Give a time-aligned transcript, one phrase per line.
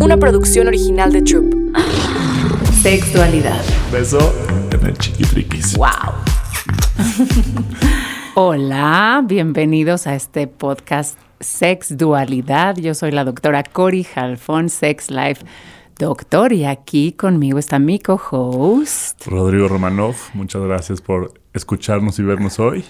[0.00, 1.54] una producción original de Troop.
[2.82, 3.62] Sexualidad.
[3.92, 4.32] Beso
[4.70, 5.76] en el chiquitriquis.
[5.76, 5.88] ¡Wow!
[8.34, 12.76] Hola, bienvenidos a este podcast Sex Dualidad.
[12.76, 15.44] Yo soy la doctora Cori Halfon, Sex Life
[15.98, 19.26] Doctor, y aquí conmigo está mi co-host.
[19.26, 22.84] Rodrigo Romanov, muchas gracias por escucharnos y vernos hoy.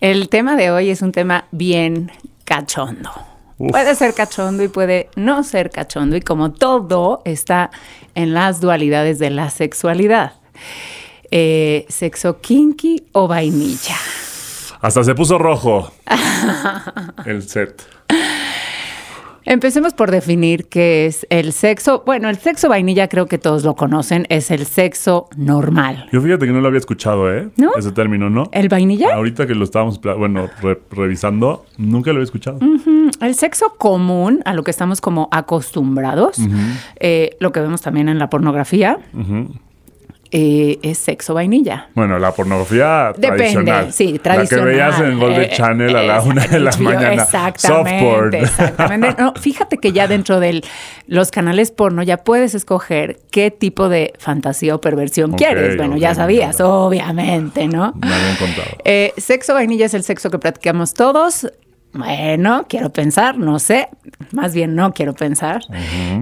[0.00, 2.10] El tema de hoy es un tema bien
[2.44, 3.10] cachondo.
[3.58, 3.70] Uf.
[3.70, 7.70] Puede ser cachondo y puede no ser cachondo, y como todo está
[8.14, 10.32] en las dualidades de la sexualidad.
[11.30, 13.96] Eh, ¿Sexo kinky o vainilla?
[14.80, 15.90] Hasta se puso rojo
[17.24, 17.82] el set.
[19.46, 22.02] Empecemos por definir qué es el sexo.
[22.06, 26.08] Bueno, el sexo vainilla creo que todos lo conocen, es el sexo normal.
[26.12, 27.48] Yo fíjate que no lo había escuchado, ¿eh?
[27.56, 27.72] ¿No?
[27.76, 28.44] Ese término, ¿no?
[28.52, 29.14] ¿El vainilla?
[29.14, 32.58] Ahorita que lo estábamos, bueno, re- revisando, nunca lo había escuchado.
[33.20, 36.38] El sexo común, a lo que estamos como acostumbrados,
[36.98, 38.98] eh, lo que vemos también en la pornografía,
[40.36, 41.90] eh, es sexo vainilla.
[41.94, 43.92] Bueno, la pornografía Depende, tradicional.
[43.92, 44.66] sí, tradicional.
[44.66, 47.12] La que veías en Golden Eh, Channel a la exacto, una de la mañana.
[47.22, 48.34] Exactamente, Softporn.
[48.34, 49.22] exactamente.
[49.22, 50.64] No, fíjate que ya dentro de
[51.06, 55.76] los canales porno ya puedes escoger qué tipo de fantasía o perversión quieres.
[55.76, 57.94] Bueno, ya sabías, obviamente, ¿no?
[58.02, 58.66] Me habían contado.
[58.84, 61.46] Eh, sexo vainilla es el sexo que practicamos todos.
[61.94, 63.88] Bueno, quiero pensar, no sé,
[64.32, 65.62] más bien no quiero pensar.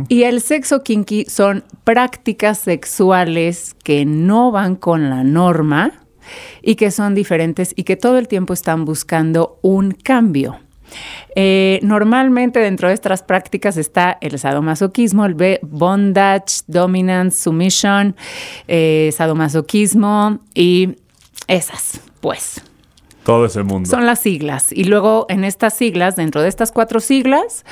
[0.08, 5.92] Y el sexo kinky son prácticas sexuales que no van con la norma
[6.62, 10.58] y que son diferentes y que todo el tiempo están buscando un cambio.
[11.34, 18.14] Eh, normalmente dentro de estas prácticas está el sadomasoquismo, el B- bondage, dominance, submission,
[18.68, 20.96] eh, sadomasoquismo y
[21.48, 22.62] esas, pues.
[23.24, 23.88] Todo ese mundo.
[23.88, 24.72] Son las siglas.
[24.72, 27.64] Y luego en estas siglas, dentro de estas cuatro siglas,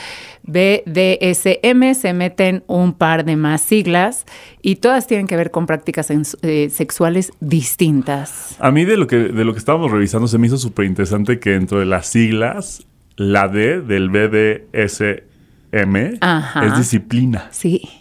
[0.44, 4.26] BDSM, se meten un par de más siglas
[4.62, 6.08] y todas tienen que ver con prácticas
[6.42, 8.56] eh, sexuales distintas.
[8.60, 11.40] A mí de lo que de lo que estábamos revisando se me hizo súper interesante
[11.40, 12.86] que dentro de las siglas,
[13.16, 15.38] la D del BDSM
[16.20, 16.66] Ajá.
[16.66, 17.48] es disciplina.
[17.50, 17.99] Sí.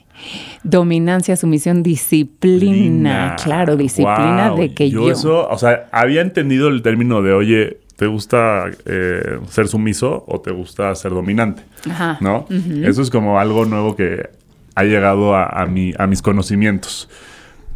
[0.64, 3.36] Dominancia, sumisión, disciplina.
[3.44, 4.60] Claro, disciplina Wow.
[4.60, 5.10] de que yo.
[5.12, 10.40] eso, o sea, había entendido el término de, oye, ¿te gusta eh, ser sumiso o
[10.42, 11.64] te gusta ser dominante?
[11.90, 12.18] Ajá.
[12.22, 12.46] ¿No?
[12.84, 14.30] Eso es como algo nuevo que
[14.76, 17.10] ha llegado a, a mi- a mis conocimientos.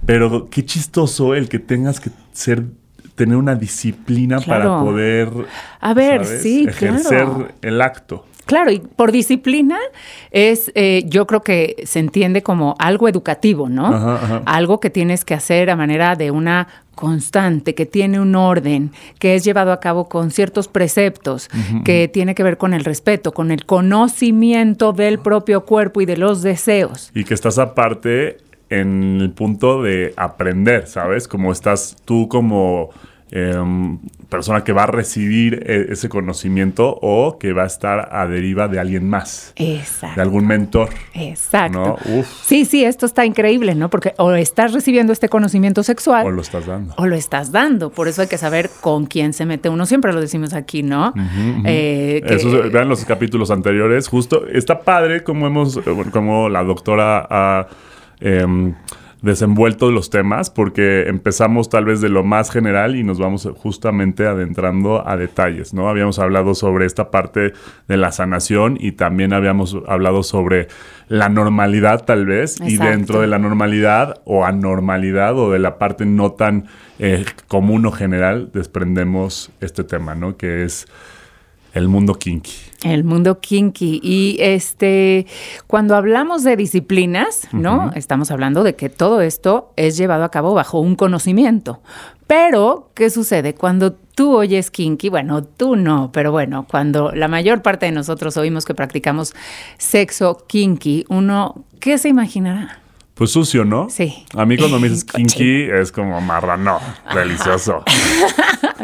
[0.06, 2.64] Pero qué chistoso el que tengas que ser
[3.16, 5.30] tener una disciplina para poder
[5.80, 6.42] A ver, ¿sabes?
[6.42, 7.48] sí, ejercer claro.
[7.62, 8.26] el acto.
[8.46, 9.78] Claro, y por disciplina
[10.32, 13.88] es, eh, yo creo que se entiende como algo educativo, ¿no?
[13.88, 14.42] Ajá, ajá.
[14.46, 19.36] Algo que tienes que hacer a manera de una constante, que tiene un orden, que
[19.36, 21.50] es llevado a cabo con ciertos preceptos,
[21.84, 26.18] que tiene que ver con el respeto, con el conocimiento del propio cuerpo y de
[26.18, 27.12] los deseos.
[27.16, 28.38] Y que estás aparte
[28.70, 31.28] en el punto de aprender, ¿sabes?
[31.28, 32.90] Como estás tú como
[33.36, 33.98] em,
[34.30, 38.68] persona que va a recibir e- ese conocimiento o que va a estar a deriva
[38.68, 40.16] de alguien más, Exacto.
[40.18, 40.90] de algún mentor.
[41.16, 41.98] Exacto.
[42.08, 42.20] ¿no?
[42.20, 42.28] Uf.
[42.46, 43.90] Sí, sí, esto está increíble, ¿no?
[43.90, 46.94] Porque o estás recibiendo este conocimiento sexual O lo estás dando.
[46.98, 47.90] o lo estás dando.
[47.90, 49.88] Por eso hay que saber con quién se mete uno.
[49.88, 51.12] Siempre lo decimos aquí, ¿no?
[51.66, 54.08] Eh, que- Eso, vean los capítulos anteriores.
[54.10, 57.68] Justo está padre como hemos, eh, como la doctora ha
[58.20, 58.74] em,
[59.24, 64.28] desenvuelto los temas, porque empezamos tal vez de lo más general y nos vamos justamente
[64.28, 65.88] adentrando a detalles, ¿no?
[65.88, 67.54] Habíamos hablado sobre esta parte
[67.88, 70.68] de la sanación y también habíamos hablado sobre
[71.08, 76.06] la normalidad tal vez y dentro de la normalidad o anormalidad o de la parte
[76.06, 76.66] no tan
[77.00, 80.36] eh, común o general desprendemos este tema, ¿no?
[80.36, 80.86] Que es
[81.74, 82.52] el mundo kinky.
[82.84, 84.00] El mundo kinky.
[84.04, 85.26] Y este,
[85.68, 87.92] cuando hablamos de disciplinas, ¿no?
[87.96, 91.82] Estamos hablando de que todo esto es llevado a cabo bajo un conocimiento.
[92.28, 93.56] Pero, ¿qué sucede?
[93.56, 98.38] Cuando tú oyes kinky, bueno, tú no, pero bueno, cuando la mayor parte de nosotros
[98.38, 99.34] oímos que practicamos
[99.78, 102.83] sexo kinky, uno, ¿qué se imaginará?
[103.14, 103.90] Pues sucio, ¿no?
[103.90, 104.26] Sí.
[104.36, 106.80] A mí cuando me dices kinky es como marrano,
[107.14, 107.84] delicioso.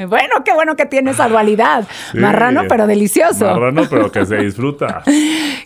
[0.07, 1.85] Bueno, qué bueno que tiene esa dualidad.
[2.13, 2.19] Sí.
[2.19, 3.45] Marrano, pero delicioso.
[3.45, 5.03] Marrano, pero que se disfruta.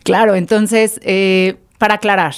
[0.04, 2.34] Claro, entonces, eh, para aclarar,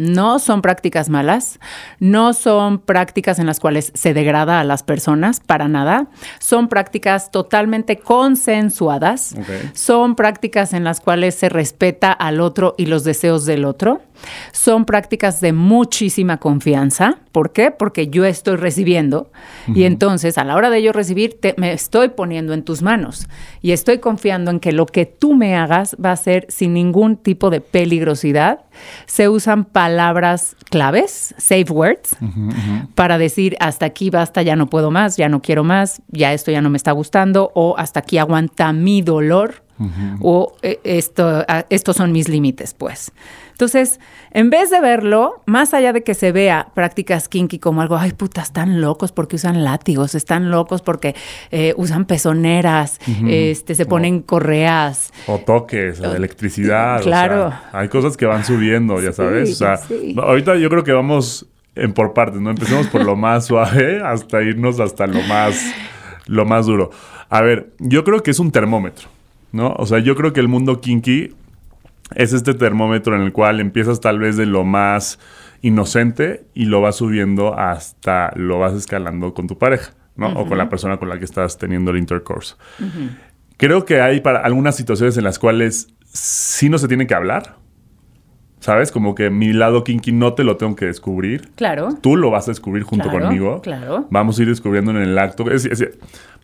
[0.00, 1.60] no son prácticas malas,
[1.98, 6.08] no son prácticas en las cuales se degrada a las personas, para nada.
[6.38, 9.34] Son prácticas totalmente consensuadas,
[9.74, 14.00] son prácticas en las cuales se respeta al otro y los deseos del otro,
[14.52, 17.18] son prácticas de muchísima confianza.
[17.32, 17.70] ¿Por qué?
[17.70, 19.30] Porque yo estoy recibiendo
[19.72, 23.28] y entonces a la hora de yo recibir te, me estoy poniendo en tus manos
[23.62, 27.16] y estoy confiando en que lo que tú me hagas va a ser sin ningún
[27.16, 28.64] tipo de peligrosidad.
[29.06, 32.16] Se usan palabras claves, safe words,
[32.96, 36.50] para decir hasta aquí basta, ya no puedo más, ya no quiero más, ya esto
[36.50, 39.62] ya no me está gustando o hasta aquí aguanta mi dolor
[40.20, 43.12] o eh, esto, ah, estos son mis límites, pues.
[43.60, 44.00] Entonces,
[44.30, 48.12] en vez de verlo, más allá de que se vea prácticas kinky como algo, ay
[48.12, 51.14] puta, están locos porque usan látigos, están locos porque
[51.50, 52.98] eh, usan pezoneras,
[53.28, 55.12] este, se ponen correas.
[55.26, 57.02] O toques, o electricidad.
[57.02, 57.52] Claro.
[57.72, 59.52] hay cosas que van subiendo, ya sabes.
[59.52, 59.78] o sea,
[60.22, 62.50] ahorita yo creo que vamos en por partes, ¿no?
[62.50, 65.60] Empecemos por lo más suave hasta irnos hasta lo más,
[66.26, 66.90] lo más duro.
[67.28, 69.08] A ver, yo creo que es un termómetro.
[69.52, 69.74] ¿No?
[69.78, 71.34] O sea, yo creo que el mundo kinky
[72.14, 75.18] es este termómetro en el cual empiezas tal vez de lo más
[75.62, 80.28] inocente y lo vas subiendo hasta lo vas escalando con tu pareja, ¿no?
[80.32, 82.54] O con la persona con la que estás teniendo el intercourse.
[83.56, 87.56] Creo que hay para algunas situaciones en las cuales sí no se tiene que hablar.
[88.60, 88.92] ¿Sabes?
[88.92, 91.50] Como que mi lado kinky no te lo tengo que descubrir.
[91.54, 91.96] Claro.
[92.02, 93.62] Tú lo vas a descubrir junto conmigo.
[93.62, 94.06] Claro.
[94.10, 95.46] Vamos a ir descubriendo en el acto.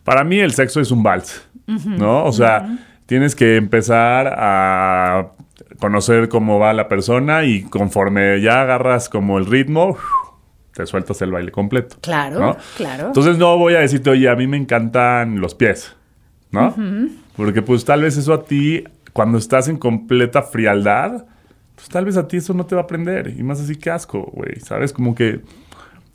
[0.03, 2.25] para mí el sexo es un vals, ¿no?
[2.25, 5.31] O sea, tienes que empezar a
[5.79, 9.97] conocer cómo va la persona y conforme ya agarras como el ritmo,
[10.73, 11.97] te sueltas el baile completo.
[12.01, 13.07] Claro, claro.
[13.07, 15.95] Entonces no voy a decirte, oye, a mí me encantan los pies,
[16.51, 16.75] ¿no?
[17.35, 18.83] Porque pues tal vez eso a ti,
[19.13, 21.25] cuando estás en completa frialdad,
[21.75, 23.33] pues tal vez a ti eso no te va a aprender.
[23.35, 24.93] Y más así que asco, güey, ¿sabes?
[24.93, 25.41] Como que...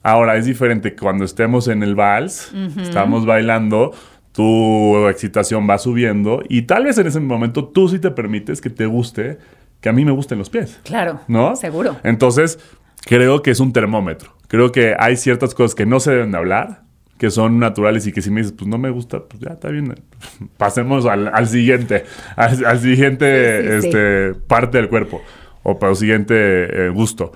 [0.05, 3.93] Ahora es diferente cuando estemos en el vals, estamos bailando,
[4.33, 8.71] tu excitación va subiendo y tal vez en ese momento tú sí te permites que
[8.71, 9.39] te guste,
[9.81, 10.81] que a mí me gusten los pies.
[10.85, 11.21] Claro.
[11.29, 11.55] ¿No?
[11.55, 11.97] Seguro.
[12.03, 12.59] Entonces,
[13.05, 14.35] creo que es un termómetro.
[14.49, 16.83] Creo que hay ciertas cosas que no se deben de hablar,
[17.19, 19.69] que son naturales y que si me dices, pues no me gusta, pues ya está
[19.69, 19.95] bien.
[20.57, 22.05] Pasemos al, siguiente,
[22.37, 25.23] al, siguiente este, parte del cuerpo
[25.63, 27.33] o para el siguiente eh, gusto.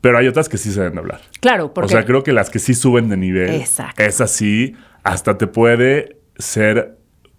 [0.00, 1.20] Pero hay otras que sí se deben de hablar.
[1.40, 1.86] Claro, porque...
[1.86, 4.02] O sea, creo que las que sí suben de nivel, Exacto.
[4.02, 6.98] es así, hasta te puede ser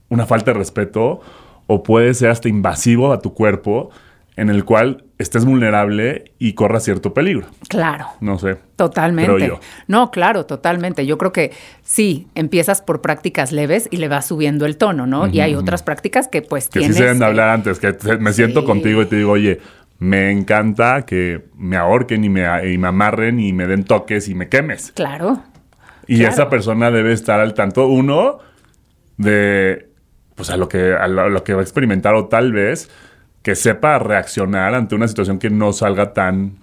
[0.09, 1.21] una falta de respeto
[1.67, 3.89] o puede ser hasta invasivo a tu cuerpo
[4.37, 7.47] en el cual estés vulnerable y corras cierto peligro.
[7.69, 8.07] Claro.
[8.19, 8.57] No sé.
[8.75, 9.53] Totalmente.
[9.87, 11.05] No, claro, totalmente.
[11.05, 11.51] Yo creo que
[11.83, 15.27] sí, empiezas por prácticas leves y le vas subiendo el tono, ¿no?
[15.27, 16.97] y hay otras prácticas que pues que tienes...
[16.97, 19.61] sí se deben de hablar antes, que me siento contigo y te digo, oye,
[19.99, 24.35] me encanta que me ahorquen y me, y me amarren y me den toques y
[24.35, 24.91] me quemes.
[24.91, 25.41] Claro.
[26.07, 28.39] Y esa persona debe estar al tanto, uno,
[29.17, 29.89] de
[30.35, 32.89] pues a lo que a lo, que va a experimentar o tal vez
[33.41, 36.57] que sepa reaccionar ante una situación que no salga tan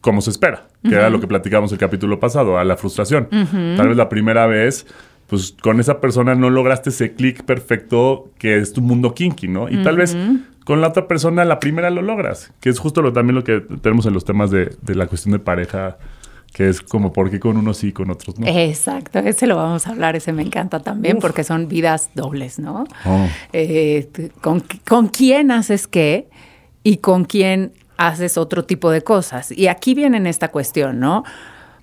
[0.00, 3.28] como se espera, que era lo que platicamos el capítulo pasado, a la frustración.
[3.30, 4.86] Tal vez la primera vez,
[5.28, 9.70] pues con esa persona no lograste ese clic perfecto que es tu mundo kinky, ¿no?
[9.70, 10.14] Y tal vez
[10.66, 13.60] con la otra persona la primera lo logras, que es justo lo, también lo que
[13.80, 15.96] tenemos en los temas de, de la cuestión de pareja
[16.54, 18.46] que es como por qué con unos sí y con otros no.
[18.46, 22.84] Exacto, ese lo vamos a hablar, ese me encanta también porque son vidas dobles, ¿no?
[23.04, 23.26] Oh.
[23.52, 24.08] Eh,
[24.40, 26.28] con, con, quién haces qué
[26.84, 29.50] y con quién haces otro tipo de cosas.
[29.50, 31.24] Y aquí viene esta cuestión, ¿no?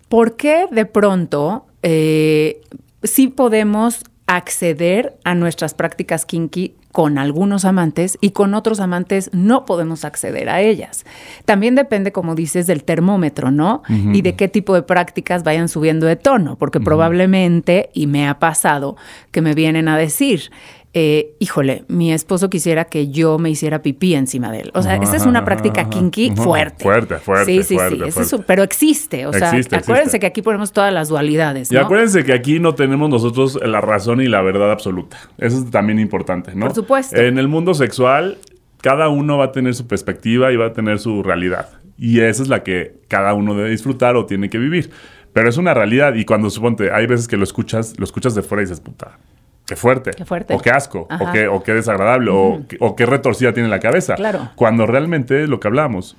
[0.07, 2.62] ¿Por qué de pronto eh,
[3.03, 9.65] sí podemos acceder a nuestras prácticas kinky con algunos amantes y con otros amantes no
[9.65, 11.05] podemos acceder a ellas.
[11.45, 13.83] También depende, como dices, del termómetro, ¿no?
[13.89, 18.39] Y de qué tipo de prácticas vayan subiendo de tono, porque probablemente, y me ha
[18.39, 18.97] pasado,
[19.31, 20.51] que me vienen a decir,
[20.94, 24.71] eh, híjole, mi esposo quisiera que yo me hiciera pipí encima de él.
[24.74, 26.83] O sea, esa es una práctica kinky fuerte.
[26.83, 27.64] Fuerte, fuerte.
[27.64, 27.78] Sí, sí,
[28.24, 28.36] sí.
[28.45, 29.26] pero existe.
[29.26, 31.71] O sea, acuérdense que aquí ponemos todas las dualidades.
[31.71, 35.18] Y acuérdense que aquí no tenemos nosotros la razón y la verdad absoluta.
[35.38, 36.66] Eso es también importante, ¿no?
[36.66, 37.16] Por supuesto.
[37.16, 38.38] En el mundo sexual,
[38.81, 41.69] cada uno va a tener su perspectiva y va a tener su realidad.
[41.98, 44.92] Y esa es la que cada uno debe disfrutar o tiene que vivir.
[45.31, 48.42] Pero es una realidad y cuando suponte, hay veces que lo escuchas, lo escuchas de
[48.42, 49.18] fuera y dices, puta,
[49.65, 50.11] Qué fuerte.
[50.11, 50.53] Qué fuerte.
[50.53, 51.07] O qué asco.
[51.09, 52.31] O qué, o qué, desagradable.
[52.31, 54.15] o, qué retorcida tiene la cabeza.
[54.15, 54.49] Claro.
[54.56, 56.18] Cuando realmente lo que hablamos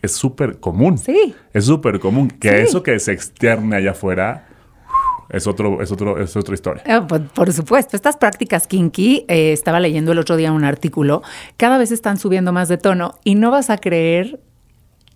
[0.00, 0.98] es súper común.
[0.98, 1.34] Sí.
[1.52, 2.30] Es súper común.
[2.30, 4.46] Que eso que se externe allá afuera
[5.30, 6.82] es otro, es otro, es otra historia.
[6.86, 11.22] Ah, por, supuesto, estas prácticas kinky, eh, estaba leyendo el otro día un artículo,
[11.56, 14.40] cada vez están subiendo más de tono y no vas a creer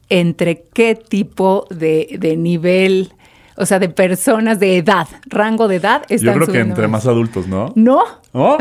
[0.08, 3.12] entre qué tipo de, de nivel
[3.58, 6.02] o sea, de personas de edad, rango de edad.
[6.08, 7.72] Yo creo que entre más adultos, ¿no?
[7.74, 8.56] No, ¿Oh?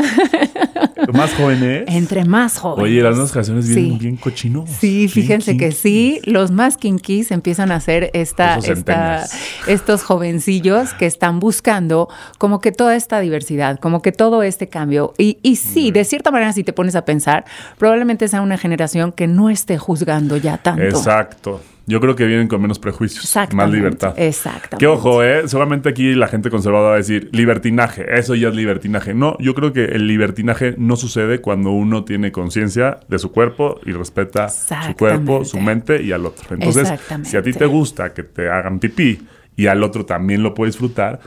[1.12, 1.84] ¿Más jóvenes?
[1.88, 2.84] entre más jóvenes.
[2.90, 3.98] Oye, las nuevas generaciones vienen Sí.
[3.98, 4.68] bien cochinos.
[4.70, 9.24] Sí, fíjense que sí, los más kinkies empiezan a hacer esta, esta-
[9.66, 15.14] estos jovencillos que están buscando como que toda esta diversidad, como que todo este cambio.
[15.18, 17.44] Y, y sí, de cierta manera, si te pones a pensar,
[17.78, 20.82] probablemente sea una generación que no esté juzgando ya tanto.
[20.82, 21.60] Exacto.
[21.88, 24.12] Yo creo que vienen con menos prejuicios, más libertad.
[24.18, 24.76] exactamente.
[24.76, 25.48] Que ojo, ¿eh?
[25.48, 29.14] Seguramente aquí la gente conservadora va a decir libertinaje, eso ya es libertinaje.
[29.14, 33.80] No, yo creo que el libertinaje no sucede cuando uno tiene conciencia de su cuerpo
[33.86, 36.54] y respeta su cuerpo, su mente y al otro.
[36.54, 36.92] Entonces,
[37.24, 39.26] si a ti te gusta que te hagan pipí
[39.56, 41.20] y al otro también lo puede disfrutar,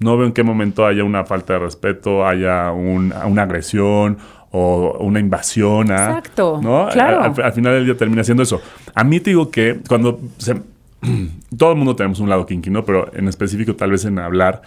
[0.00, 4.16] no veo en qué momento haya una falta de respeto, haya un- una agresión
[4.50, 5.90] o una invasión.
[5.90, 6.88] a- Exacto, ¿no?
[6.90, 7.22] claro.
[7.22, 8.60] Al- al- al final del día termina siendo eso.
[8.94, 10.62] A mí te digo que cuando se-
[11.58, 12.84] todo el mundo tenemos un lado kinky, ¿no?
[12.84, 14.62] Pero en específico tal vez en hablar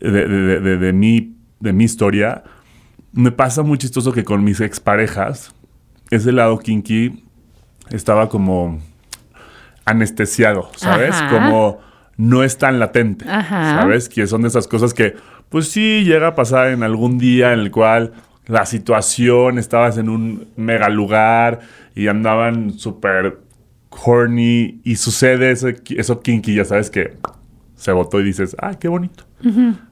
[0.00, 2.42] de, de, de- de- de mi, de mi historia,
[3.12, 5.54] me pasa muy chistoso que con mis exparejas,
[6.10, 7.24] ese lado kinky
[7.90, 8.80] estaba como
[9.84, 11.14] anestesiado, ¿sabes?
[11.14, 11.28] Ajá.
[11.30, 11.78] Como
[12.16, 13.80] no es tan latente, Ajá.
[13.82, 14.08] ¿sabes?
[14.08, 15.14] Que son de esas cosas que,
[15.48, 18.12] pues sí, llega a pasar en algún día en el cual
[18.46, 21.60] la situación, estabas en un mega lugar
[21.94, 23.38] y andaban súper
[23.90, 27.16] horny y sucede eso, eso kinky, ya sabes que
[27.76, 29.24] se votó y dices, ah, qué bonito.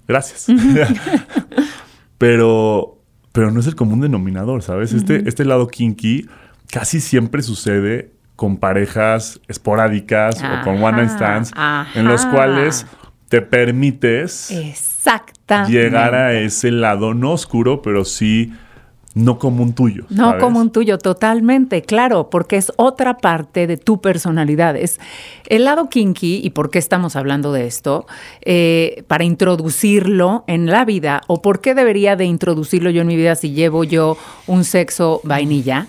[0.09, 0.47] Gracias.
[2.19, 2.99] pero,
[3.33, 4.93] pero no es el común denominador, ¿sabes?
[4.93, 6.27] este, este lado kinky
[6.71, 11.53] casi siempre sucede con parejas esporádicas o con one night Ajá, stands
[11.95, 12.87] en los cuales
[13.33, 14.53] te permites
[15.67, 18.53] llegar a ese lado no oscuro, pero sí
[19.15, 20.05] no común tuyo.
[20.11, 20.43] No ¿sabes?
[20.43, 24.77] como un tuyo, totalmente, claro, porque es otra parte de tu personalidad.
[24.77, 25.01] Es
[25.49, 28.05] el lado kinky, y por qué estamos hablando de esto,
[28.43, 33.17] Eh, para introducirlo en la vida, o por qué debería de introducirlo yo en mi
[33.17, 35.87] vida si llevo yo un sexo vainilla.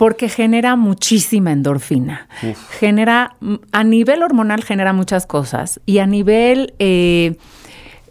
[0.00, 2.26] Porque genera muchísima endorfina.
[2.78, 7.36] Genera, mm, a nivel hormonal genera muchas cosas y a nivel eh,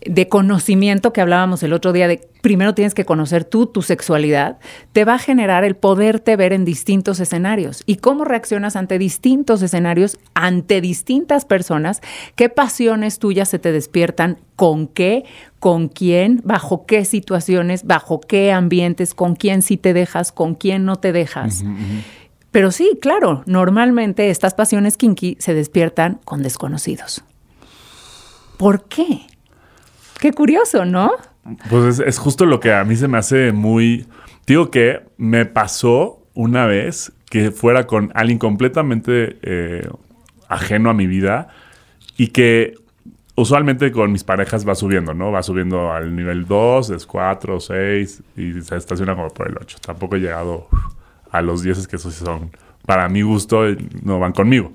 [0.06, 4.60] de conocimiento que hablábamos el otro día, de primero tienes que conocer tú tu sexualidad,
[4.94, 7.84] te va a generar el poderte ver en distintos escenarios.
[7.86, 12.02] Y cómo reaccionas ante distintos escenarios, ante distintas personas,
[12.36, 15.26] qué pasiones tuyas se te despiertan, con qué,
[15.60, 20.86] con quién, bajo qué situaciones, bajo qué ambientes, con quién sí te dejas, con quién
[20.86, 21.64] no te dejas.
[22.52, 27.24] Pero sí, claro, normalmente estas pasiones kinky se despiertan con desconocidos.
[28.58, 29.29] ¿Por qué?
[30.20, 31.12] Qué curioso, ¿no?
[31.70, 34.06] Pues es, es justo lo que a mí se me hace muy...
[34.46, 39.88] Digo que me pasó una vez que fuera con alguien completamente eh,
[40.48, 41.50] ajeno a mi vida
[42.18, 42.74] y que
[43.36, 45.32] usualmente con mis parejas va subiendo, ¿no?
[45.32, 49.78] Va subiendo al nivel 2, es 4, 6 y se estaciona como por el 8.
[49.82, 50.68] Tampoco he llegado
[51.32, 52.52] a los 10 que esos son,
[52.86, 53.64] para mi gusto,
[54.04, 54.74] no van conmigo.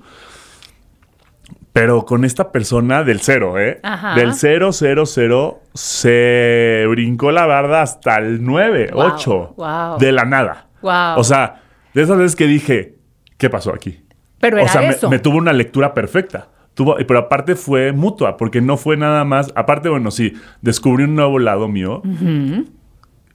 [1.75, 3.81] Pero con esta persona del cero, ¿eh?
[3.83, 4.15] Ajá.
[4.15, 9.53] Del 0, 0, 0, se brincó la barda hasta el 9, Wow, 8.
[9.57, 9.97] wow.
[9.99, 10.69] De la nada.
[10.81, 11.17] Wow.
[11.19, 11.63] O sea,
[11.93, 12.95] de esas veces que dije,
[13.37, 13.99] ¿qué pasó aquí?
[14.39, 15.09] Pero o era sea, me- eso.
[15.09, 16.47] Me, tuvo una lectura perfecta.
[16.75, 19.51] Tuvo, pero aparte fue mutua, porque no fue nada más.
[19.55, 22.01] Aparte, bueno, sí, descubrí un nuevo lado mío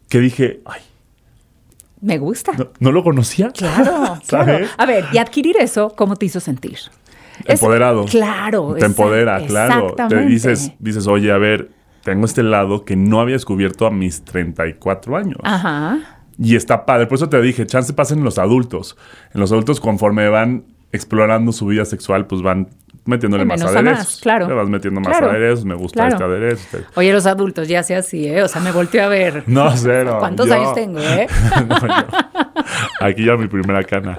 [0.08, 0.80] que dije, ay,
[2.00, 2.52] Me gusta.
[2.52, 3.50] no, no lo conocía.
[3.50, 4.66] Claro, claro.
[4.78, 6.78] A ver, y adquirir eso, ¿cómo te hizo sentir?
[7.46, 8.04] Es- Empoderado.
[8.06, 8.74] claro.
[8.78, 9.94] Te empodera, claro.
[10.08, 11.70] Te dices, dices, oye, a ver,
[12.04, 15.38] tengo este lado que no había descubierto a mis 34 años.
[15.42, 15.98] Ajá.
[16.38, 17.06] Y está padre.
[17.06, 18.96] Por eso te dije, chance pasa en los adultos.
[19.34, 22.68] En los adultos, conforme van explorando su vida sexual, pues van
[23.04, 23.98] metiéndole más aderezos.
[23.98, 24.48] más, claro.
[24.48, 25.30] Le vas metiendo más Claro.
[25.30, 25.64] aderezos.
[25.64, 26.12] Me gusta Claro.
[26.14, 26.76] este aderezo.
[26.78, 28.42] este- Oye, los adultos ya sea así, ¿eh?
[28.42, 29.44] O sea, me volteé a ver.
[29.48, 30.16] No, cero.
[30.18, 31.26] ¿Cuántos Yo- años tengo, eh?
[31.68, 31.76] No,
[33.00, 34.18] Aquí ya mi primera cana.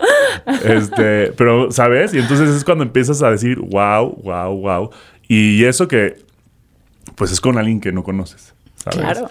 [0.66, 2.14] Este, pero, ¿sabes?
[2.14, 4.90] Y entonces es cuando empiezas a decir, wow, wow, wow.
[5.28, 6.18] Y eso que,
[7.16, 8.54] pues es con alguien que no conoces.
[8.76, 9.00] ¿sabes?
[9.00, 9.28] Claro.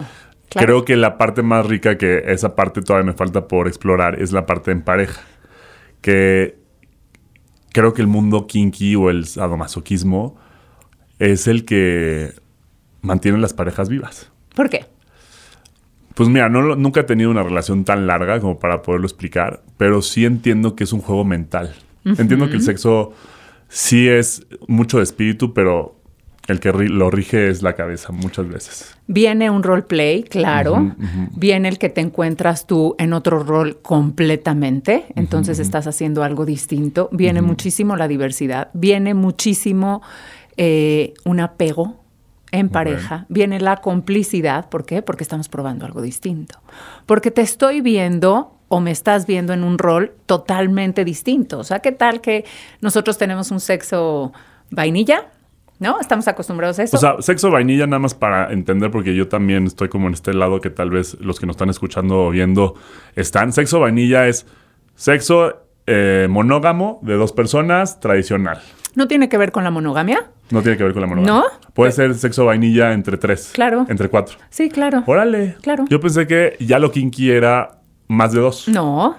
[0.49, 0.67] claro.
[0.67, 4.33] Creo que la parte más rica que esa parte todavía me falta por explorar es
[4.33, 5.21] la parte en pareja.
[6.01, 6.57] Que
[7.73, 10.37] creo que el mundo kinky o el sadomasoquismo
[11.19, 12.35] es el que
[13.03, 14.31] mantiene las parejas vivas.
[14.55, 14.87] ¿Por qué?
[16.15, 20.03] Pues mira, no, nunca he tenido una relación tan larga como para poderlo explicar, pero
[20.03, 21.75] sí entiendo que es un juego mental.
[22.05, 23.13] Entiendo que el sexo
[23.69, 26.00] sí es mucho de espíritu, pero
[26.49, 28.97] el que ri- lo rige es la cabeza muchas veces.
[29.07, 30.95] Viene un roleplay, claro.
[31.37, 35.07] Viene el que te encuentras tú en otro rol completamente.
[35.17, 37.09] Entonces estás haciendo algo distinto.
[37.13, 38.69] Viene muchísimo la diversidad.
[38.73, 40.03] Viene muchísimo
[40.57, 42.01] eh, un apego
[42.53, 44.69] en pareja, viene la complicidad.
[44.71, 45.03] ¿Por qué?
[45.03, 46.59] Porque estamos probando algo distinto.
[47.07, 51.61] Porque te estoy viendo o me estás viendo en un rol totalmente distinto.
[51.61, 52.45] O sea, ¿qué tal que
[52.81, 54.33] nosotros tenemos un sexo
[54.71, 55.27] vainilla?
[55.81, 55.99] ¿No?
[55.99, 56.97] Estamos acostumbrados a eso.
[56.97, 60.35] O sea, sexo vainilla nada más para entender, porque yo también estoy como en este
[60.35, 62.75] lado que tal vez los que nos están escuchando o viendo
[63.17, 63.53] están.
[63.53, 64.47] Sexo vainilla es
[64.95, 68.61] sexo eh, monógamo de dos personas tradicional.
[68.95, 70.31] ¿No tiene que ver con la monogamia?
[70.51, 71.33] No tiene que ver con la monogamia.
[71.33, 71.73] ¿No?
[71.73, 73.51] Puede ser sexo vainilla entre tres.
[73.55, 73.87] Claro.
[73.89, 74.37] Entre cuatro.
[74.51, 75.03] Sí, claro.
[75.07, 75.57] Órale.
[75.63, 75.87] Claro.
[75.89, 78.69] Yo pensé que ya lo kinky era más de dos.
[78.69, 79.17] No.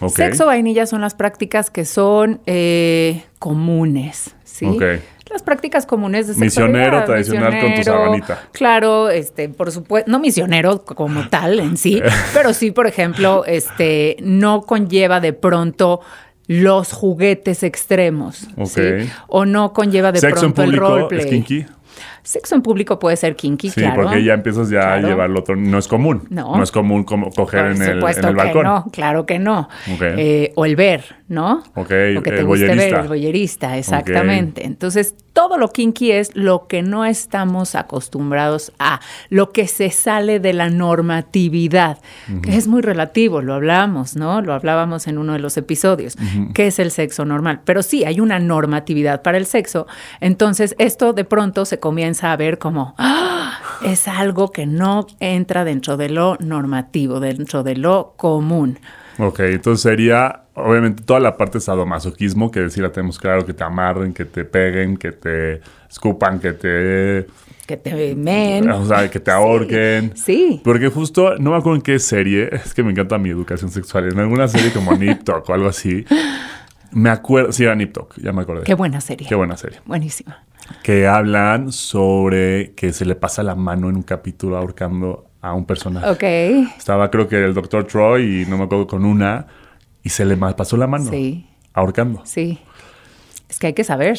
[0.00, 0.16] Ok.
[0.16, 4.64] Sexo vainilla son las prácticas que son eh, comunes, ¿sí?
[4.64, 4.82] Ok.
[5.30, 8.42] Las prácticas comunes de Misionero tradicional con tu sabanita.
[8.52, 14.16] Claro, este, por supuesto, no misionero como tal en sí, pero sí, por ejemplo, este,
[14.20, 16.00] no conlleva de pronto
[16.46, 18.68] los juguetes extremos, Ok.
[18.68, 19.10] ¿sí?
[19.26, 21.20] O no conlleva de Sexo en pronto el público roleplay.
[21.20, 21.66] es kinky.
[22.22, 24.02] Sexo en público puede ser kinky, Sí, claro.
[24.02, 25.06] porque ya empiezas ya Claro.
[25.06, 25.56] a llevarlo otro.
[25.56, 26.24] No es común.
[26.30, 26.62] No.
[26.62, 28.64] es común como coger en el, en el que balcón.
[28.64, 29.68] no, claro que no.
[30.00, 31.62] Eh, o el ver, ¿no?
[31.74, 34.64] Ok, Lo que te el guste ver, el boyerista, exactamente.
[34.66, 40.40] Entonces, todo lo kinky es lo que no estamos acostumbrados a, lo que se sale
[40.40, 41.98] de la normatividad,
[42.42, 44.40] que es muy relativo, lo hablamos, ¿no?
[44.42, 46.16] Lo hablábamos en uno de los episodios,
[46.54, 47.60] que es el sexo normal.
[47.64, 49.86] Pero sí, hay una normatividad para el sexo.
[50.20, 53.58] Entonces, esto de pronto se comienza a ver como, ¡ah!
[53.84, 58.78] es algo que no entra dentro de lo normativo, dentro de lo común.
[59.18, 63.52] Ok, entonces sería, obviamente, toda la parte de sadomasoquismo, que decir, la tenemos claro, que
[63.52, 65.60] te amarren, que te peguen, que te
[65.90, 67.26] escupan, que te...
[67.66, 68.70] Que te men.
[68.70, 70.16] O sea, que te ahorquen.
[70.16, 70.62] Sí.
[70.64, 74.10] Porque justo, no me acuerdo en qué serie, es que me encanta mi educación sexual,
[74.10, 76.06] en alguna serie como Nip Tuck o algo así,
[76.90, 78.64] me acuerdo, sí, era Nip Tuck, ya me acordé.
[78.64, 79.28] Qué buena serie.
[79.28, 79.80] Qué buena serie.
[79.84, 80.42] Buenísima.
[80.82, 85.64] Que hablan sobre que se le pasa la mano en un capítulo ahorcando a un
[85.66, 86.08] personaje.
[86.10, 86.22] Ok.
[86.76, 89.46] Estaba creo que el doctor Troy y no me acuerdo con una
[90.02, 92.22] y se le pasó la mano Sí, ahorcando.
[92.24, 92.58] sí.
[93.48, 94.18] Es que hay que saber.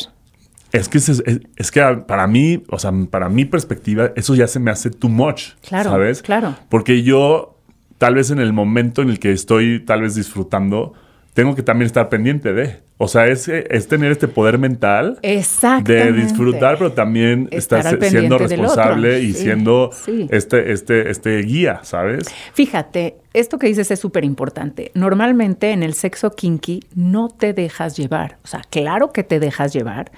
[0.71, 1.23] Es que es, es-
[1.55, 5.09] es que para mí, o sea, para mi perspectiva, eso ya se me hace too
[5.09, 5.53] much.
[5.67, 6.21] Claro, ¿Sabes?
[6.21, 6.55] claro.
[6.69, 7.57] Porque yo,
[7.97, 10.93] tal vez en el momento en el que estoy tal vez disfrutando,
[11.33, 12.77] tengo que también estar pendiente de.
[13.01, 19.21] O sea, es, es tener este poder mental de disfrutar, pero también Estar siendo responsable
[19.21, 20.27] y Sí, siendo sí.
[20.31, 22.25] este, este, este guía, ¿sabes?
[22.53, 24.91] Fíjate, esto que dices es súper importante.
[24.95, 28.37] Normalmente en el sexo kinky no te dejas llevar.
[28.43, 30.11] O sea, claro que te dejas llevar.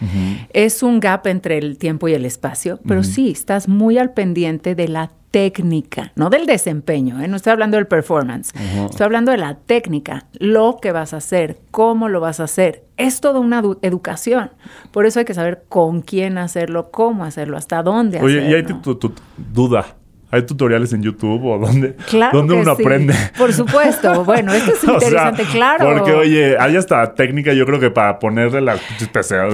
[0.51, 4.73] Es un gap entre el tiempo y el espacio, pero sí, estás muy al pendiente
[4.73, 7.27] de la técnica, no del desempeño, ¿eh?
[7.27, 8.53] no estoy hablando del performance,
[8.89, 12.83] estoy hablando de la técnica, lo que vas a hacer, cómo lo vas a hacer.
[12.97, 14.51] Es toda una edu- educación.
[14.91, 18.51] Por eso hay que saber con quién hacerlo, cómo hacerlo, hasta dónde Oye, hacerlo.
[18.51, 19.95] y hay tu, tu- tu- duda.
[20.31, 22.81] ¿Hay tutoriales en YouTube o dónde, Claro dónde que uno sí.
[22.81, 23.13] aprende?
[23.37, 24.23] Por supuesto.
[24.23, 25.93] Bueno, esto es O sea, interesante, claro.
[25.97, 28.79] Porque, oye, hay hasta técnica, yo creo que para ponerle las,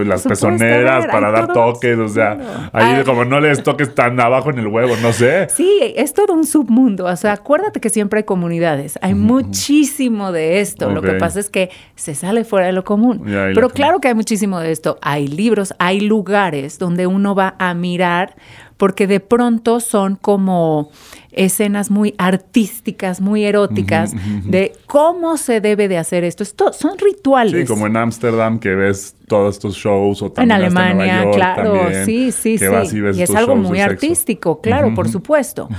[0.05, 3.03] las pezoneras, ver, para dar toques, o sea, ahí Ah.
[3.05, 5.47] como no les toques tan abajo en el huevo, no sé.
[5.49, 7.05] Sí, es todo un submundo.
[7.05, 8.99] O sea, acuérdate que siempre hay comunidades.
[9.01, 10.89] Hay muchísimo de esto.
[10.91, 13.23] Lo que pasa es que se sale fuera de lo común.
[13.25, 14.97] Pero claro que hay muchísimo de esto.
[15.01, 18.35] Hay libros, hay lugares donde uno va a mirar
[18.77, 20.91] porque de pronto son como
[21.31, 24.13] escenas muy artísticas, muy eróticas
[24.43, 26.43] de cómo se debe de hacer esto.
[26.43, 27.67] Esto son rituales.
[27.67, 31.23] Sí, como en Ámsterdam que ves todos estos shows o En también en Alemania, Nueva
[31.23, 32.71] York claro, también, sí, sí, que sí.
[32.71, 35.69] vas y ves es estos algo muy artístico, claro, por supuesto.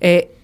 [0.00, 0.35] Eh,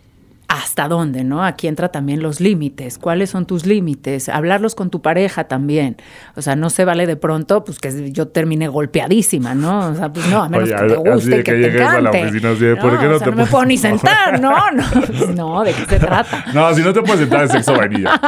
[0.52, 1.42] ¿Hasta dónde, no?
[1.42, 2.98] Aquí entra también los límites.
[2.98, 4.28] ¿Cuáles son tus límites?
[4.28, 5.96] Hablarlos con tu pareja también.
[6.36, 9.88] O sea, no se vale de pronto, pues que yo termine golpeadísima, ¿no?
[9.88, 11.92] O sea, pues no, a menos Oye, que te guste que, que te llegues a
[11.92, 12.24] la encante.
[12.24, 14.70] oficina así de, ¿por qué no o sea, te no me puedo ni sentar, no,
[14.72, 16.44] no, pues no, ¿de qué se trata?
[16.52, 18.20] No, si no te puedes sentar en sexo vainilla.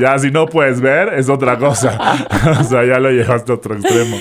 [0.00, 1.98] Ya, si no puedes ver, es otra cosa.
[2.60, 4.16] o sea, ya lo llevaste a otro extremo.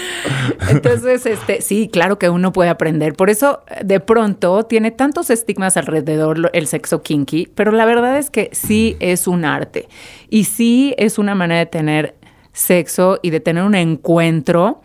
[0.70, 3.14] Entonces, este, sí, claro que uno puede aprender.
[3.14, 8.30] Por eso, de pronto, tiene tantos estigmas alrededor el sexo kinky, pero la verdad es
[8.32, 9.88] que sí es un arte.
[10.30, 12.16] Y sí es una manera de tener
[12.54, 14.82] sexo y de tener un encuentro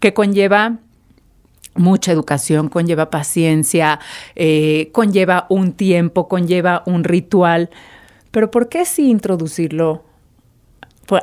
[0.00, 0.78] que conlleva
[1.74, 3.98] mucha educación, conlleva paciencia,
[4.36, 7.70] eh, conlleva un tiempo, conlleva un ritual.
[8.30, 10.04] Pero ¿por qué sí introducirlo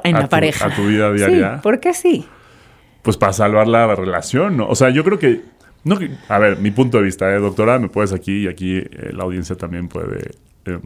[0.04, 0.65] en A la tu- pareja?
[0.65, 1.56] a tu vida diaria.
[1.56, 2.25] Sí, ¿por qué sí?
[3.04, 4.67] Pues para salvar la relación, ¿no?
[4.67, 5.41] O sea, yo creo que...
[5.84, 5.99] No,
[6.30, 7.38] a ver, mi punto de vista, ¿eh?
[7.38, 10.32] doctora, me puedes aquí y aquí eh, la audiencia también puede
[10.65, 10.80] eh,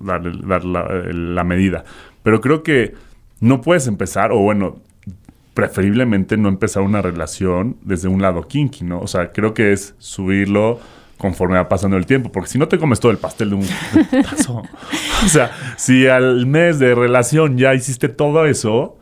[0.00, 1.84] darle, la, eh, la medida.
[2.22, 2.94] Pero creo que
[3.40, 4.76] no puedes empezar, o bueno,
[5.54, 9.00] preferiblemente no empezar una relación desde un lado kinky, ¿no?
[9.00, 10.78] O sea, creo que es subirlo
[11.16, 13.66] conforme va pasando el tiempo, porque si no te comes todo el pastel de un
[14.22, 14.62] tazo.
[15.24, 18.98] o sea, si al mes de relación ya hiciste todo eso,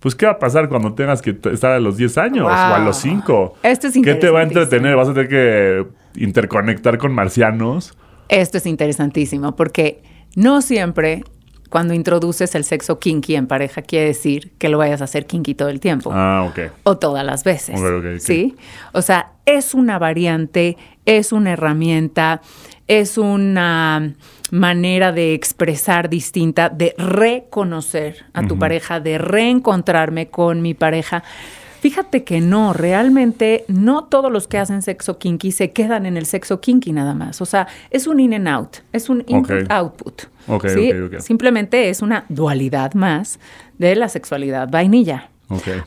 [0.00, 2.78] pues ¿qué va a pasar cuando tengas que estar a los 10 años o a
[2.78, 3.54] los 5?
[3.62, 4.96] Esto es ¿Qué te va a entretener?
[4.96, 7.96] ¿Vas a tener que interconectar con marcianos?
[8.28, 10.02] Esto es interesantísimo porque
[10.34, 11.22] no siempre
[11.70, 15.54] cuando introduces el sexo kinky en pareja quiere decir que lo vayas a hacer kinky
[15.54, 16.10] todo el tiempo.
[16.12, 16.72] Ah, ok.
[16.84, 17.78] O todas las veces.
[17.78, 18.20] Ok, ok, ok.
[18.20, 18.56] ¿Sí?
[18.92, 22.40] O sea, es una variante, es una herramienta,
[22.86, 24.14] es una
[24.50, 31.24] manera de expresar distinta, de reconocer a tu pareja, de reencontrarme con mi pareja.
[31.86, 36.26] Fíjate que no, realmente no todos los que hacen sexo kinky se quedan en el
[36.26, 37.40] sexo kinky nada más.
[37.40, 40.22] O sea, es un in and out, es un input-output.
[40.66, 40.90] ¿sí?
[41.20, 43.38] Simplemente es una dualidad más
[43.78, 45.30] de la sexualidad vainilla.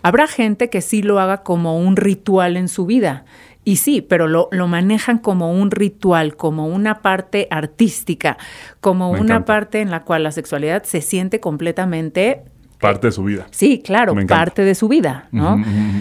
[0.02, 3.26] Habrá gente que sí lo haga como un ritual en su vida.
[3.66, 8.38] Y sí, pero lo, lo manejan como un ritual, como una parte artística,
[8.80, 9.46] como Me una encanta.
[9.46, 12.46] parte en la cual la sexualidad se siente completamente,
[12.80, 13.46] Parte de su vida.
[13.52, 15.56] sí, claro, parte de su vida, ¿no?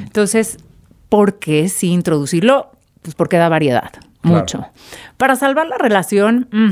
[0.05, 0.59] Entonces,
[1.09, 2.71] ¿por qué sí introducirlo?
[3.03, 3.91] Pues porque da variedad,
[4.23, 4.39] Claro.
[4.39, 4.67] mucho.
[5.17, 6.71] Para salvar la relación, mm,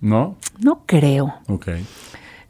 [0.00, 0.36] ¿No?
[0.60, 1.34] no creo.
[1.48, 1.68] Ok.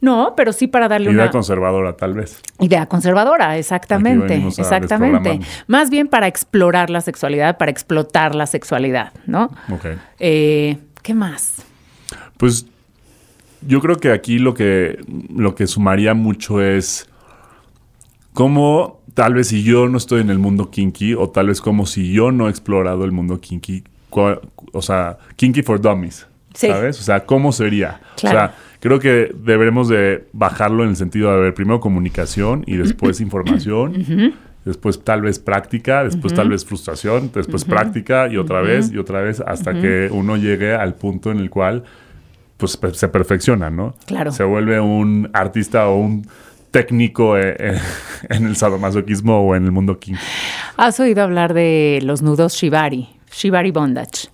[0.01, 1.31] No, pero sí para darle Idea una...
[1.31, 2.41] conservadora, tal vez.
[2.59, 5.39] Idea conservadora, exactamente, exactamente.
[5.67, 9.49] Más bien para explorar la sexualidad, para explotar la sexualidad, ¿no?
[9.71, 9.85] Ok.
[10.19, 11.63] Eh, ¿Qué más?
[12.37, 12.65] Pues
[13.67, 14.99] yo creo que aquí lo que,
[15.35, 17.09] lo que sumaría mucho es
[18.33, 21.85] cómo tal vez si yo no estoy en el mundo kinky o tal vez como
[21.85, 26.67] si yo no he explorado el mundo kinky, o sea, kinky for dummies, Sí.
[26.67, 26.99] ¿sabes?
[26.99, 28.01] O sea, ¿cómo sería?
[28.17, 28.37] Claro.
[28.37, 32.75] O sea, creo que deberemos de bajarlo en el sentido de haber primero comunicación y
[32.77, 34.33] después información.
[34.65, 39.21] Después tal vez práctica, después tal vez frustración, después práctica y otra vez y otra
[39.21, 41.83] vez hasta que uno llegue al punto en el cual
[42.59, 43.95] pues se perfecciona, ¿no?
[44.05, 44.31] Claro.
[44.31, 46.27] Se vuelve un artista o un
[46.71, 47.79] técnico eh, eh,
[48.29, 50.19] en el sadomasoquismo o en el mundo kinky.
[50.77, 53.09] ¿Has oído hablar de los nudos shibari?
[53.31, 54.29] Shibari bondage.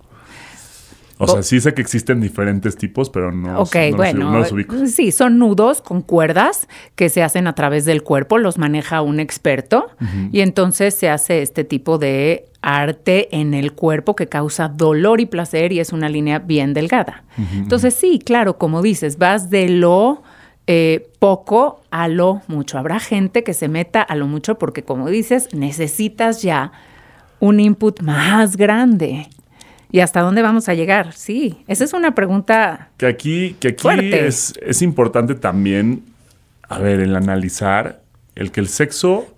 [1.17, 4.39] O sea, sí sé que existen diferentes tipos, pero no, Ok, no los- bueno, no
[4.39, 4.75] los ubico.
[4.87, 9.19] sí, son nudos con cuerdas que se hacen a través del cuerpo, los maneja un
[9.19, 9.87] experto
[10.31, 15.25] y entonces se hace este tipo de arte en el cuerpo que causa dolor y
[15.25, 17.23] placer y es una línea bien delgada.
[17.53, 20.21] Entonces sí, claro, como dices, vas de lo
[20.67, 22.79] eh, poco a lo mucho.
[22.79, 26.71] Habrá gente que se meta a lo mucho porque como dices, necesitas ya
[27.39, 29.27] un input más grande.
[29.91, 31.13] ¿Y hasta dónde vamos a llegar?
[31.13, 36.03] Sí, esa es una pregunta Que aquí, que aquí es, es importante también,
[36.67, 38.01] a ver, el analizar
[38.35, 39.35] el que el sexo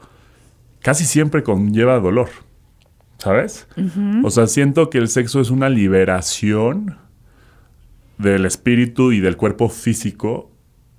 [0.82, 2.30] casi siempre conlleva dolor,
[3.18, 3.68] ¿sabes?
[4.24, 6.98] O sea, siento que el sexo es una liberación
[8.18, 10.52] del espíritu y del cuerpo físico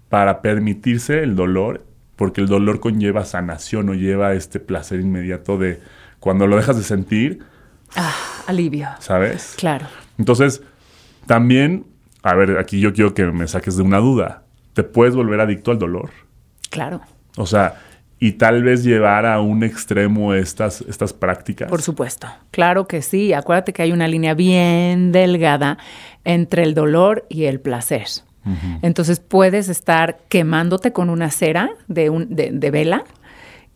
[0.08, 1.84] para permitirse el dolor,
[2.16, 5.80] porque el dolor conlleva sanación o lleva este placer inmediato de
[6.20, 7.40] cuando lo dejas de sentir,
[8.46, 8.88] alivio.
[9.00, 9.54] ¿sabes?
[9.56, 9.86] Claro.
[10.18, 10.62] Entonces,
[11.26, 11.86] también,
[12.22, 14.42] a ver, aquí yo quiero que me saques de una duda.
[14.74, 16.10] ¿Te puedes volver adicto al dolor?
[16.70, 17.00] Claro,
[17.36, 17.80] O sea,
[18.20, 21.68] y tal vez llevar a un extremo estas, estas prácticas.
[21.68, 22.26] por supuesto.
[22.50, 23.32] Claro que sí.
[23.32, 25.78] Acuérdate que hay una línea bien delgada
[26.24, 28.06] entre el dolor y el placer.
[28.80, 33.04] Entonces puedes estar quemándote con una cera de, un, de, de vela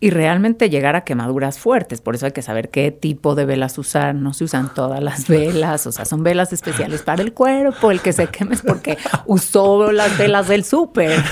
[0.03, 2.01] y realmente llegar a quemaduras fuertes.
[2.01, 4.17] Por eso hay que saber qué tipo de velas usar.
[4.17, 7.93] No se usan todas las velas, o sea, son velas especiales para el cuerpo.
[7.93, 11.23] El que se queme es porque usó las velas del súper.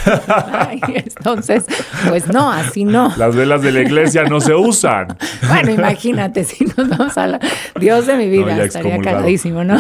[0.95, 1.65] Entonces,
[2.09, 3.13] pues no, así no.
[3.17, 5.19] Las velas de la iglesia no se usan.
[5.49, 7.41] Bueno, imagínate si nos vamos a la...
[7.75, 9.79] Dios de mi vida, estaría cagadísimo, ¿no?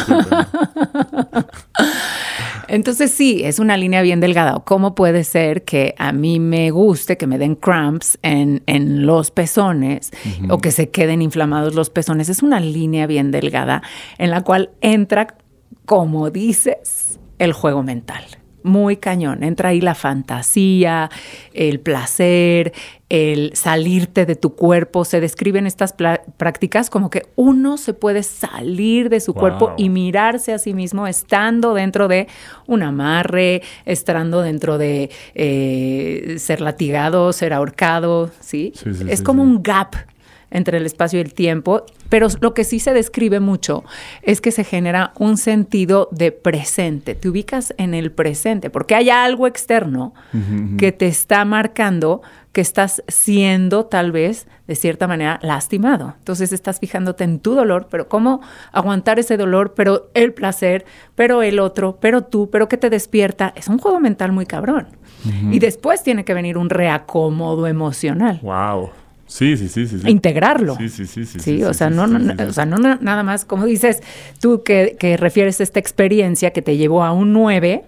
[2.70, 4.60] Entonces sí, es una línea bien delgada.
[4.64, 9.32] ¿Cómo puede ser que a mí me guste que me den cramps en, en los
[9.32, 10.12] pezones
[10.48, 12.28] o que se queden inflamados los pezones?
[12.28, 13.82] Es una línea bien delgada
[14.18, 15.36] en la cual entra,
[15.84, 18.24] como dices, el juego mental.
[18.62, 19.42] Muy cañón.
[19.42, 21.10] Entra ahí la fantasía,
[21.54, 22.72] el placer,
[23.08, 25.04] el salirte de tu cuerpo.
[25.04, 25.94] Se describen estas
[26.36, 31.06] prácticas como que uno se puede salir de su cuerpo y mirarse a sí mismo
[31.06, 32.28] estando dentro de
[32.66, 38.72] un amarre, estando dentro de eh, ser latigado, ser ahorcado, ¿sí?
[38.76, 39.96] Sí, sí, es sí, como un gap
[40.50, 43.84] entre el espacio y el tiempo, pero lo que sí se describe mucho
[44.22, 49.10] es que se genera un sentido de presente, te ubicas en el presente, porque hay
[49.10, 50.12] algo externo
[50.78, 56.14] que te está marcando que estás siendo tal vez de cierta manera lastimado.
[56.18, 58.40] Entonces estás fijándote en tu dolor, pero cómo
[58.72, 60.84] aguantar ese dolor, pero el placer,
[61.14, 63.52] pero el otro, pero tú, pero que te despierta.
[63.54, 64.88] Es un juego mental muy cabrón.
[65.50, 68.40] Y después tiene que venir un reacomodo emocional.
[68.42, 68.90] Wow.
[69.30, 70.74] Sí, sí, sí, sí, Integrarlo.
[70.76, 71.38] Sí, sí, sí, sí.
[71.38, 74.02] Sí, o, sea, no, o sea, no nada más, como dices
[74.40, 77.84] tú que, que refieres a esta experiencia que te llevó a un 9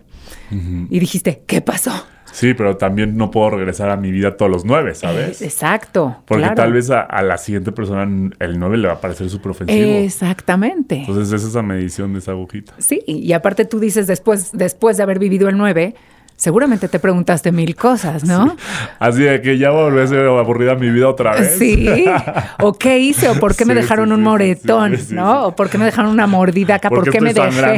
[0.91, 1.93] y dijiste, ¿qué pasó?
[2.31, 5.43] Sí, pero también no puedo regresar a mi vida todos los nueve, ¿sabes?
[5.43, 6.17] Exacto.
[6.27, 8.05] Porque tal vez a, la siguiente persona
[8.39, 9.99] el nueve le va a parecer súper ofensivo.
[9.99, 11.01] Exactamente.
[11.01, 12.73] Entonces es esa medición de esa agujita.
[12.79, 15.95] Sí, y aparte tú dices después, después de haber vivido el nueve,
[16.43, 18.57] seguramente te preguntaste mil cosas, ¿no?
[18.99, 21.57] Así de que ya volví a ser aburrida mi vida otra vez.
[21.57, 21.89] Sí.
[22.59, 25.47] O qué hice, o por qué me dejaron un moretón, ¿no?
[25.47, 27.77] O por qué me dejaron una mordida acá, por, qué me dejé.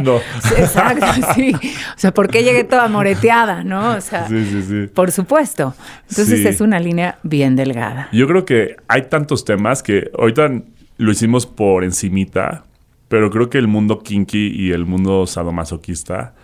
[0.56, 1.54] Exacto, sí.
[1.54, 3.90] O sea, por qué llegué toda moreteada, ¿no?
[3.90, 4.86] O sea, sí, sí, sí.
[4.92, 5.74] por supuesto.
[6.08, 8.08] Entonces es una línea bien delgada.
[8.12, 10.50] Yo creo que hay tantos temas que ahorita
[10.96, 12.64] lo hicimos por encimita,
[13.08, 16.34] pero creo que el mundo kinky y el mundo sadomasoquista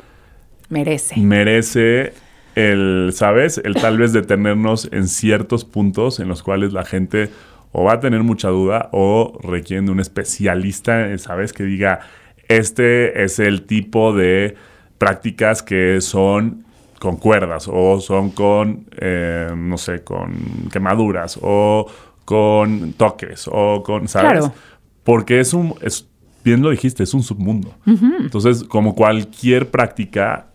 [0.71, 1.21] Merece.
[1.21, 2.15] Merece
[2.55, 3.61] el, ¿sabes?
[3.63, 7.31] El tal vez detenernos en ciertos puntos en los cuales la gente
[7.73, 11.53] o va a tener mucha duda o requiere de un especialista, ¿sabes?
[11.53, 12.01] Que diga,
[12.49, 14.57] este es el tipo de
[14.99, 16.65] prácticas que son
[16.99, 21.87] con cuerdas o son con, eh, no sé, con quemaduras o
[22.25, 24.33] con toques o con, ¿sabes?
[24.33, 24.55] Claro.
[25.05, 26.09] Porque es un, es,
[26.45, 27.75] bien lo dijiste, es un submundo.
[27.87, 30.50] Entonces, como cualquier práctica,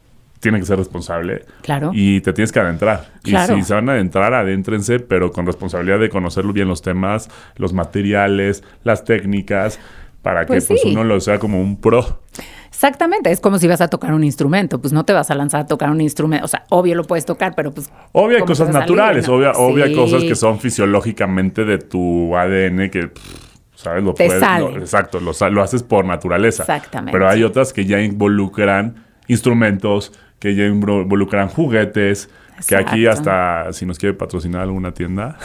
[0.45, 1.43] tiene que ser responsable.
[1.63, 1.89] Claro.
[1.91, 3.07] Y te tienes que adentrar.
[3.23, 7.31] Y si se van a adentrar, adéntrense, pero con responsabilidad de conocer bien los temas,
[7.55, 9.79] los materiales, las técnicas,
[10.21, 12.21] para pues que pues, uno lo sea como un pro.
[12.69, 15.61] Exactamente, es como si vas a tocar un instrumento, pues no te vas a lanzar
[15.61, 17.89] a tocar un instrumento, o sea, obvio lo puedes tocar, pero pues...
[18.11, 23.09] Obvio hay cosas naturales, obvio, hay cosas que son fisiológicamente de tu ADN que...
[23.73, 24.03] ¿Sabes?
[24.03, 26.63] Lo te exacto, lo, lo haces por naturaleza.
[26.63, 27.11] Exactamente.
[27.11, 32.29] Pero hay otras que ya involucran instrumentos, que ya involucran juguetes,
[32.67, 35.37] que aquí hasta si nos quiere patrocinar alguna tienda,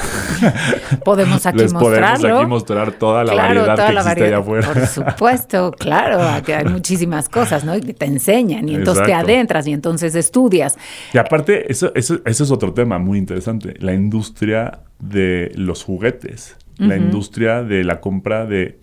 [1.04, 4.72] podemos aquí les podemos aquí mostrar toda la variedad que existe allá afuera.
[4.72, 7.76] Por supuesto, claro, que hay muchísimas cosas, ¿no?
[7.76, 10.78] Y te enseñan y entonces te adentras y entonces estudias.
[11.12, 16.56] Y aparte, eso, eso, eso es otro tema muy interesante, la industria de los juguetes,
[16.78, 18.78] la industria de la compra de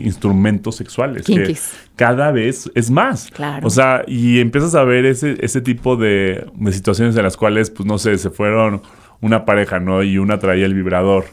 [0.00, 1.24] instrumentos sexuales.
[1.26, 1.56] Que
[1.96, 3.30] cada vez es más.
[3.30, 3.66] Claro.
[3.66, 7.86] O sea, y empiezas a ver ese, ese tipo de, situaciones en las cuales, pues
[7.86, 8.82] no sé, se fueron
[9.20, 10.02] una pareja, ¿no?
[10.02, 11.24] Y una traía el vibrador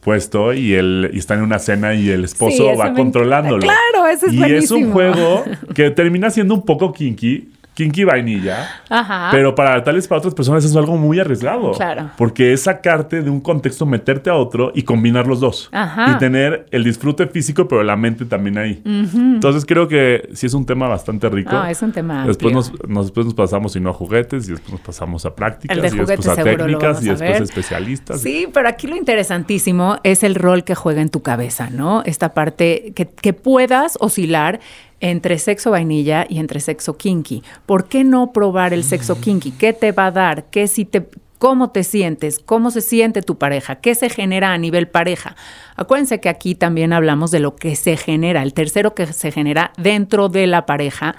[0.00, 3.60] puesto y, el, y están en una cena y el esposo va controlándolo.
[3.60, 8.82] Claro, eso es Y es un juego que termina siendo un poco kinky, kinky vainilla.
[8.88, 9.28] Ajá.
[9.30, 11.72] Pero para tal vez para otras personas es algo muy arriesgado.
[11.72, 12.10] Claro.
[12.16, 15.68] Porque es sacarte de un contexto, meterte a otro y combinar los dos.
[15.72, 16.12] Ajá.
[16.12, 18.82] Y tener el disfrute físico, pero la mente también ahí.
[18.84, 21.50] Entonces creo que sí es un tema bastante rico.
[21.52, 22.26] Ah, es un tema.
[22.26, 25.76] Después nos, después nos pasamos, si no a juguetes, y después nos pasamos a prácticas,
[25.76, 28.20] y después a técnicas, y después a especialistas.
[28.20, 32.02] Sí, pero aquí lo interesantísimo es el rol que juega en tu cabeza, ¿no?
[32.04, 34.60] Esta parte que, que puedas oscilar
[35.00, 37.42] entre sexo vainilla y entre sexo kinky.
[37.66, 39.52] ¿Por qué no probar el sexo kinky?
[39.52, 40.44] ¿Qué te va a dar?
[40.50, 44.58] ¿Qué si te cómo te sientes, cómo se siente tu pareja, qué se genera a
[44.58, 45.36] nivel pareja.
[45.76, 49.72] Acuérdense que aquí también hablamos de lo que se genera, el tercero que se genera
[49.76, 51.16] dentro de la pareja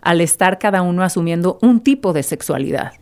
[0.00, 2.94] al estar cada uno asumiendo un tipo de sexualidad.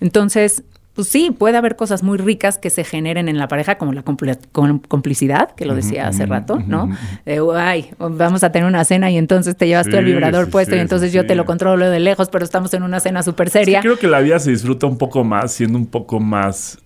[0.00, 0.64] Entonces,
[0.94, 4.04] pues sí, puede haber cosas muy ricas que se generen en la pareja, como la
[4.04, 6.88] complicidad, que lo decía hace rato, ¿no?
[7.24, 10.76] De, ay, vamos a tener una cena y entonces te llevas tú el vibrador puesto
[10.76, 13.80] y entonces yo te lo controlo de lejos, pero estamos en una cena súper seria.
[13.80, 16.78] creo que la vida se disfruta un poco más, siendo un poco más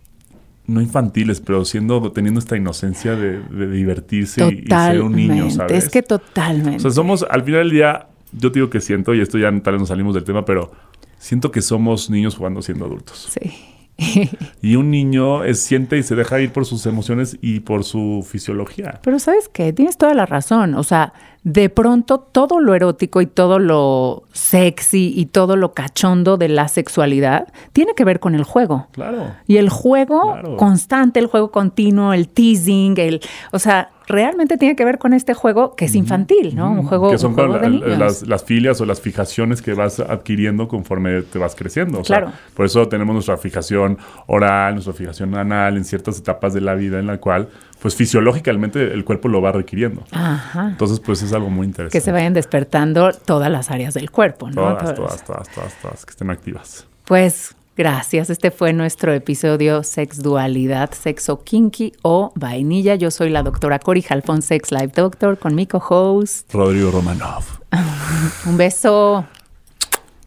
[0.67, 5.85] no infantiles, pero siendo teniendo esta inocencia de, divertirse y, ser un niño, ¿sabes?
[5.85, 6.77] Es que totalmente.
[6.77, 9.51] O sea, somos al final del día, yo te digo que siento y esto ya
[9.61, 10.71] tal vez nos salimos del tema, pero
[11.19, 13.29] siento que somos niños jugando siendo adultos.
[13.39, 13.51] Sí.
[14.63, 19.01] y un niño siente y se deja ir por sus emociones y por su fisiología.
[19.03, 20.75] Pero sabes qué, tienes toda la razón.
[20.75, 21.13] O sea,
[21.45, 26.69] de pronto todo lo erótico y todo lo sexy y todo lo cachondo de la
[26.69, 28.89] sexualidad tiene que ver con el juego.
[28.93, 29.33] Claro.
[29.47, 33.21] Y el juego constante, el juego continuo, el teasing, el,
[33.53, 36.71] o sea, realmente tiene que ver con este juego que es infantil, ¿no?
[36.71, 37.99] Un juego, que son juego de niños.
[37.99, 42.01] las, las filias o las fijaciones que vas adquiriendo conforme te vas creciendo.
[42.01, 42.33] O sea, Claro.
[42.55, 46.99] por eso tenemos nuestra fijación oral, nuestra fijación anal en ciertas etapas de la vida
[46.99, 47.49] en la cual,
[47.81, 50.03] pues fisiológicamente el cuerpo lo va requiriendo.
[50.11, 50.69] Ajá.
[50.71, 51.99] Entonces, pues es algo muy interesante.
[51.99, 54.55] Que se vayan despertando todas las áreas del cuerpo, ¿no?
[54.55, 54.97] Todas, Todas.
[54.97, 56.87] todas, todas, todas, todas, que estén activas.
[57.05, 58.31] Pues gracias.
[58.31, 62.95] Este fue nuestro episodio Sex Dualidad, Sexo Kinky o Vainilla.
[62.97, 66.53] Yo soy la doctora Cori Jalfón, Sex Life Doctor, con mi co-host.
[66.53, 67.45] Rodrigo Romanov.
[68.47, 69.25] Un beso.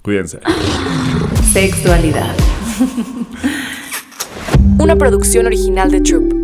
[0.01, 0.39] Cuídense.
[1.51, 2.35] Sexualidad.
[4.79, 6.40] Una producción original de Troop.